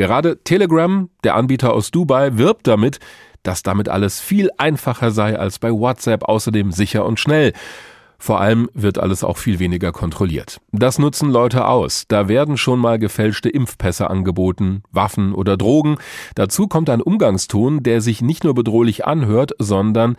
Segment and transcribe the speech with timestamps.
[0.00, 3.00] Gerade Telegram, der Anbieter aus Dubai, wirbt damit,
[3.42, 7.52] dass damit alles viel einfacher sei als bei WhatsApp, außerdem sicher und schnell.
[8.18, 10.62] Vor allem wird alles auch viel weniger kontrolliert.
[10.72, 12.04] Das nutzen Leute aus.
[12.08, 15.98] Da werden schon mal gefälschte Impfpässe angeboten, Waffen oder Drogen.
[16.34, 20.16] Dazu kommt ein Umgangston, der sich nicht nur bedrohlich anhört, sondern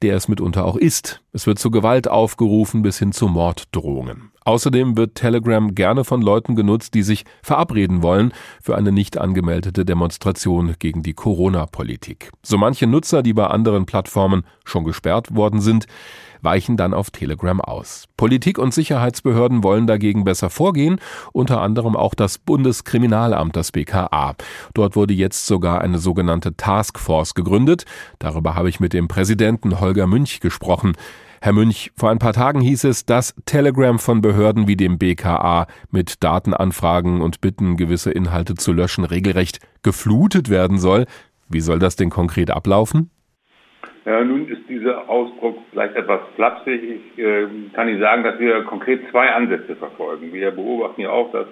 [0.00, 1.20] der es mitunter auch ist.
[1.30, 4.32] Es wird zu Gewalt aufgerufen bis hin zu Morddrohungen.
[4.46, 8.32] Außerdem wird Telegram gerne von Leuten genutzt, die sich verabreden wollen
[8.62, 12.30] für eine nicht angemeldete Demonstration gegen die Corona-Politik.
[12.42, 15.86] So manche Nutzer, die bei anderen Plattformen schon gesperrt worden sind,
[16.40, 18.04] weichen dann auf Telegram aus.
[18.16, 20.98] Politik und Sicherheitsbehörden wollen dagegen besser vorgehen,
[21.32, 24.34] unter anderem auch das Bundeskriminalamt, das BKA.
[24.72, 27.84] Dort wurde jetzt sogar eine sogenannte Taskforce gegründet.
[28.18, 30.94] Darüber habe ich mit dem Präsidenten Holger Münch gesprochen.
[31.40, 35.66] Herr Münch, vor ein paar Tagen hieß es, dass Telegram von Behörden wie dem BKA
[35.92, 41.04] mit Datenanfragen und Bitten, gewisse Inhalte zu löschen, regelrecht geflutet werden soll.
[41.48, 43.10] Wie soll das denn konkret ablaufen?
[44.04, 46.82] Ja, nun ist dieser Ausdruck vielleicht etwas flapsig.
[46.82, 50.32] Ich äh, kann Ihnen sagen, dass wir konkret zwei Ansätze verfolgen.
[50.32, 51.46] Wir beobachten ja auch, dass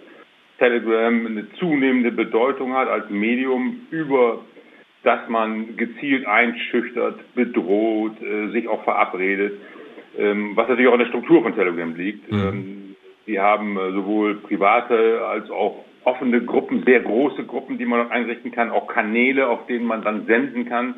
[0.59, 4.41] Telegram eine zunehmende Bedeutung hat als Medium über
[5.07, 9.53] das man gezielt einschüchtert, bedroht, äh, sich auch verabredet,
[10.19, 12.31] ähm, was natürlich auch in der Struktur von Telegram liegt.
[12.31, 12.39] Mhm.
[12.39, 12.97] Ähm,
[13.27, 18.53] die haben äh, sowohl private als auch offene Gruppen, sehr große Gruppen, die man einrichten
[18.53, 20.97] kann, auch Kanäle, auf denen man dann senden kann.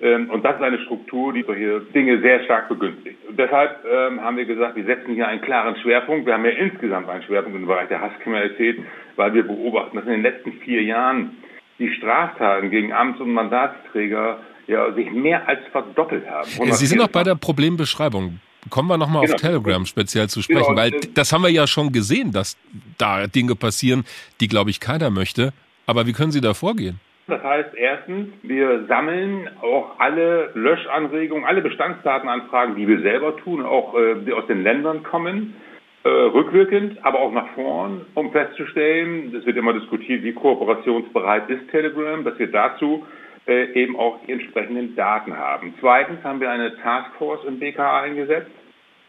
[0.00, 3.18] Ähm, und das ist eine Struktur, die solche Dinge sehr stark begünstigt.
[3.28, 6.24] Und deshalb ähm, haben wir gesagt, wir setzen hier einen klaren Schwerpunkt.
[6.24, 8.78] Wir haben ja insgesamt einen Schwerpunkt im Bereich der Hasskriminalität,
[9.16, 11.36] weil wir beobachten, dass in den letzten vier Jahren
[11.80, 16.48] die Straftaten gegen Amts- und Mandatsträger ja, sich mehr als verdoppelt haben.
[16.72, 18.38] Sie sind noch bei der Problembeschreibung.
[18.68, 19.34] Kommen wir nochmal genau.
[19.34, 20.76] auf Telegram speziell zu sprechen, genau.
[20.76, 22.56] weil das haben wir ja schon gesehen, dass
[22.98, 24.04] da Dinge passieren,
[24.40, 25.52] die, glaube ich, keiner möchte.
[25.86, 27.00] Aber wie können Sie da vorgehen?
[27.26, 33.94] Das heißt, erstens, wir sammeln auch alle Löschanregungen, alle Bestandsdatenanfragen, die wir selber tun, auch
[33.94, 35.54] äh, die aus den Ländern kommen,
[36.02, 41.68] äh, rückwirkend, aber auch nach vorn, um festzustellen, es wird immer diskutiert, wie kooperationsbereit ist
[41.70, 43.06] Telegram, dass wir dazu
[43.46, 45.74] äh, eben auch die entsprechenden Daten haben.
[45.80, 48.50] Zweitens haben wir eine Taskforce im BKA eingesetzt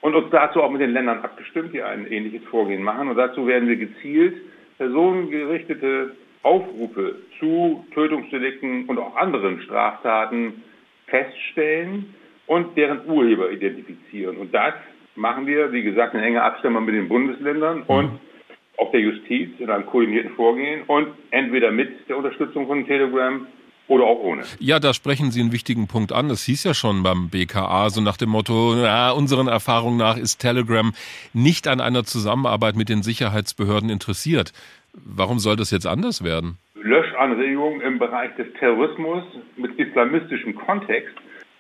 [0.02, 3.10] und uns dazu auch mit den Ländern abgestimmt, die ein ähnliches Vorgehen machen.
[3.10, 4.36] Und dazu werden wir gezielt
[4.78, 10.64] personengerichtete Aufrufe zu Tötungsdelikten und auch anderen Straftaten
[11.08, 12.16] feststellen
[12.48, 14.38] und deren Urheber identifizieren.
[14.38, 14.74] Und das
[15.22, 17.86] machen wir, wie gesagt, in enger Abstimmung mit den Bundesländern mhm.
[17.88, 18.20] und
[18.78, 23.46] auch der Justiz in einem koordinierten Vorgehen und entweder mit der Unterstützung von Telegram
[23.88, 24.44] oder auch ohne.
[24.60, 26.30] Ja, da sprechen Sie einen wichtigen Punkt an.
[26.30, 30.40] Das hieß ja schon beim BKA, so nach dem Motto, na, unseren Erfahrungen nach ist
[30.40, 30.94] Telegram
[31.34, 34.54] nicht an einer Zusammenarbeit mit den Sicherheitsbehörden interessiert.
[34.94, 36.58] Warum soll das jetzt anders werden?
[36.76, 39.24] Löschanregungen im Bereich des Terrorismus
[39.58, 41.16] mit islamistischem Kontext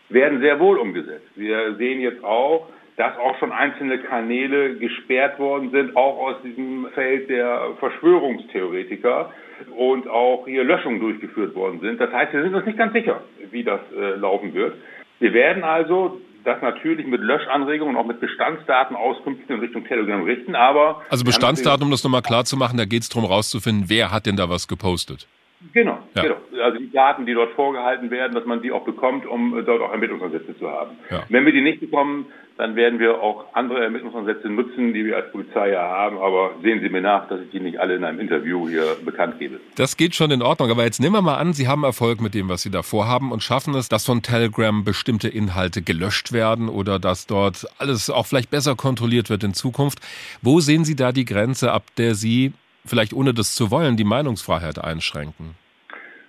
[0.09, 1.27] werden sehr wohl umgesetzt.
[1.35, 2.67] Wir sehen jetzt auch,
[3.01, 9.31] dass auch schon einzelne Kanäle gesperrt worden sind, auch aus diesem Feld der Verschwörungstheoretiker
[9.75, 11.99] und auch hier Löschungen durchgeführt worden sind.
[11.99, 14.75] Das heißt, wir sind uns nicht ganz sicher, wie das äh, laufen wird.
[15.17, 20.53] Wir werden also das natürlich mit Löschanregungen und auch mit Bestandsdatenauskünften in Richtung Telegram richten,
[20.53, 21.01] aber...
[21.09, 24.27] Also Bestandsdaten, um das nochmal klar zu machen, da geht es darum rauszufinden, wer hat
[24.27, 25.27] denn da was gepostet?
[25.73, 26.21] Genau, ja.
[26.23, 26.35] genau.
[26.63, 29.91] Also die Daten, die dort vorgehalten werden, dass man die auch bekommt, um dort auch
[29.91, 30.97] Ermittlungsansätze zu haben.
[31.09, 31.23] Ja.
[31.29, 32.25] Wenn wir die nicht bekommen,
[32.61, 36.19] dann werden wir auch andere Ermittlungsansätze nutzen, die wir als Polizei ja haben.
[36.19, 39.39] Aber sehen Sie mir nach, dass ich die nicht alle in einem Interview hier bekannt
[39.39, 39.59] gebe.
[39.77, 40.69] Das geht schon in Ordnung.
[40.69, 43.31] Aber jetzt nehmen wir mal an, Sie haben Erfolg mit dem, was Sie da vorhaben
[43.31, 48.27] und schaffen es, dass von Telegram bestimmte Inhalte gelöscht werden oder dass dort alles auch
[48.27, 49.97] vielleicht besser kontrolliert wird in Zukunft.
[50.43, 52.53] Wo sehen Sie da die Grenze, ab der Sie
[52.85, 55.55] vielleicht ohne das zu wollen, die Meinungsfreiheit einschränken?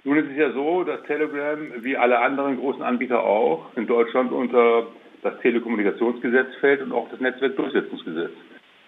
[0.05, 4.33] Nun ist es ja so, dass Telegram, wie alle anderen großen Anbieter auch, in Deutschland
[4.33, 4.87] unter
[5.23, 8.33] das Telekommunikationsgesetz fällt und auch das Netzwerkdurchsetzungsgesetz.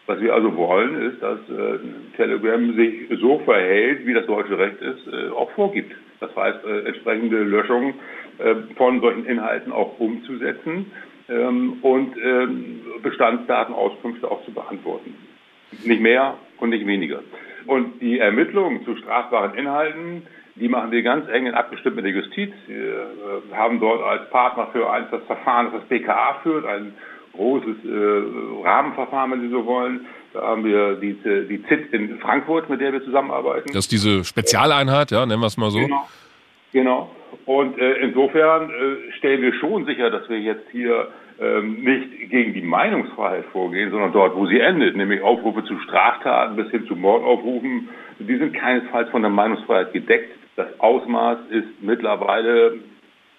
[0.07, 1.79] Was wir also wollen, ist, dass äh,
[2.17, 5.95] Telegram sich so verhält, wie das deutsche Recht ist, äh, auch vorgibt.
[6.21, 7.95] Das heißt, äh, entsprechende Löschungen
[8.39, 10.91] äh, von solchen Inhalten auch umzusetzen
[11.29, 15.15] ähm, und ähm, Bestandsdatenauskünfte auch zu beantworten.
[15.85, 17.21] Nicht mehr und nicht weniger.
[17.67, 20.23] Und die Ermittlungen zu strafbaren Inhalten,
[20.57, 22.53] die machen wir ganz eng in abgestimmt mit der Justiz.
[22.67, 26.95] Wir äh, haben dort als Partner für eins das Verfahren, das das BKA führt, ein
[27.35, 30.07] großes äh, Rahmenverfahren, wenn Sie so wollen.
[30.33, 31.15] Da haben wir die,
[31.49, 33.69] die ZIT in Frankfurt, mit der wir zusammenarbeiten.
[33.69, 35.79] Das ist diese Spezialeinheit, ja, nennen wir es mal so.
[35.79, 36.09] Genau.
[36.73, 37.11] genau.
[37.47, 41.09] Und äh, insofern äh, stellen wir schon sicher, dass wir jetzt hier
[41.41, 46.57] ähm, nicht gegen die Meinungsfreiheit vorgehen, sondern dort, wo sie endet, nämlich Aufrufe zu Straftaten
[46.57, 50.31] bis hin zu Mordaufrufen, die sind keinesfalls von der Meinungsfreiheit gedeckt.
[50.57, 52.79] Das Ausmaß ist mittlerweile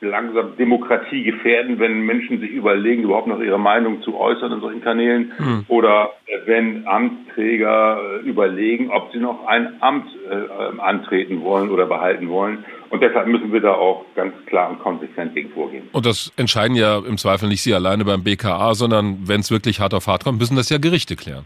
[0.01, 4.81] langsam Demokratie gefährden, wenn Menschen sich überlegen, überhaupt noch ihre Meinung zu äußern in solchen
[4.81, 5.65] Kanälen hm.
[5.67, 6.11] oder
[6.45, 12.65] wenn Amtsträger äh, überlegen, ob sie noch ein Amt äh, antreten wollen oder behalten wollen.
[12.89, 15.89] Und deshalb müssen wir da auch ganz klar und konsequent gegen vorgehen.
[15.91, 19.79] Und das entscheiden ja im Zweifel nicht Sie alleine beim BKA, sondern wenn es wirklich
[19.79, 21.45] hart auf hart kommt, müssen das ja Gerichte klären.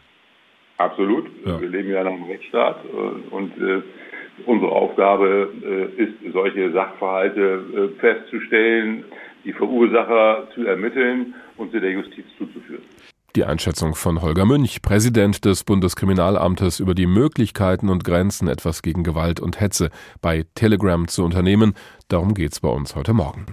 [0.78, 1.26] Absolut.
[1.46, 1.60] Ja.
[1.60, 3.82] Wir leben ja in einem Rechtsstaat äh, und äh,
[4.46, 9.04] Unsere Aufgabe äh, ist, solche Sachverhalte äh, festzustellen,
[9.44, 12.84] die Verursacher zu ermitteln und sie der Justiz zuzuführen.
[13.36, 19.04] Die Einschätzung von Holger Münch, Präsident des Bundeskriminalamtes, über die Möglichkeiten und Grenzen, etwas gegen
[19.04, 21.76] Gewalt und Hetze bei Telegram zu unternehmen.
[22.08, 23.46] Darum geht's bei uns heute Morgen.